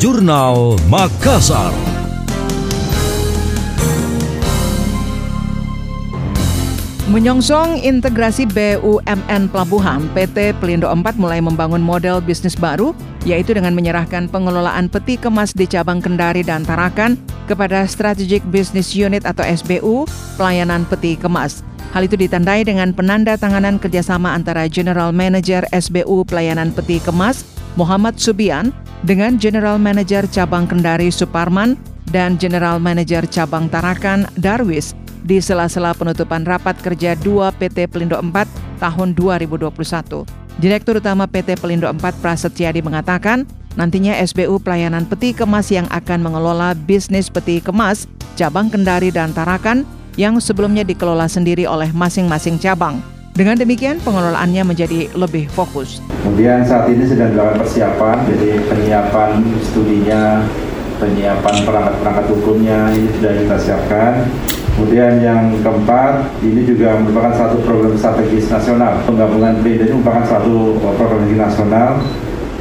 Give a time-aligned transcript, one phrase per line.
[0.00, 1.76] Jurnal Makassar.
[7.12, 12.96] Menyongsong integrasi BUMN Pelabuhan, PT Pelindo 4 mulai membangun model bisnis baru,
[13.28, 19.28] yaitu dengan menyerahkan pengelolaan peti kemas di cabang Kendari dan Tarakan kepada Strategic Business Unit
[19.28, 20.08] atau SBU
[20.40, 21.60] pelayanan peti kemas.
[21.92, 27.44] Hal itu ditandai dengan penanda tanganan kerjasama antara General Manager SBU Pelayanan Peti Kemas,
[27.76, 31.76] Muhammad Subian, dengan General Manager Cabang Kendari Suparman
[32.10, 34.92] dan General Manager Cabang Tarakan Darwis
[35.24, 40.24] di sela-sela penutupan rapat kerja 2 PT Pelindo 4 tahun 2021.
[40.60, 46.76] Direktur Utama PT Pelindo 4 Prasetyadi mengatakan, nantinya SBU Pelayanan Peti Kemas yang akan mengelola
[46.76, 48.04] bisnis peti kemas,
[48.36, 53.00] cabang Kendari dan Tarakan yang sebelumnya dikelola sendiri oleh masing-masing cabang.
[53.30, 56.02] Dengan demikian, pengelolaannya menjadi lebih fokus.
[56.26, 59.30] Kemudian saat ini sedang dilakukan persiapan, jadi penyiapan
[59.62, 60.44] studinya,
[60.98, 64.12] penyiapan perangkat-perangkat hukumnya ini sudah kita siapkan.
[64.74, 68.98] Kemudian yang keempat, ini juga merupakan satu program strategis nasional.
[69.06, 71.88] Penggabungan BID ini merupakan satu program strategis nasional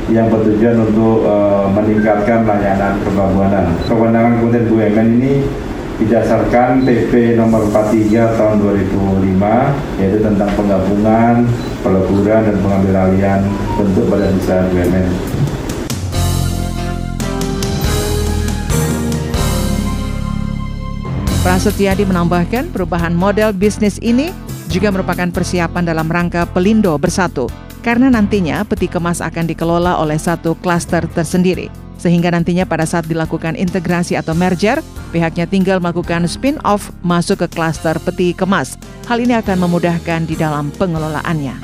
[0.10, 3.66] yang bertujuan untuk uh, meningkatkan layanan pembangunan.
[3.86, 5.34] Kewenangan Kementerian BUMN ini
[6.00, 11.44] didasarkan PP nomor 43 tahun 2005 yaitu tentang penggabungan,
[11.84, 13.42] peleburan dan pengambil alian
[13.76, 15.08] bentuk badan usaha BUMN.
[21.44, 24.32] Prasetyadi menambahkan perubahan model bisnis ini
[24.72, 27.50] juga merupakan persiapan dalam rangka Pelindo Bersatu,
[27.82, 31.72] karena nantinya peti kemas akan dikelola oleh satu klaster tersendiri.
[32.00, 34.80] Sehingga nantinya pada saat dilakukan integrasi atau merger,
[35.12, 38.80] pihaknya tinggal melakukan spin-off masuk ke klaster peti kemas.
[39.04, 41.60] Hal ini akan memudahkan di dalam pengelolaannya.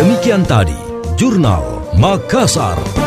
[0.00, 0.74] Demikian tadi,
[1.20, 3.01] Jurnal Makassar.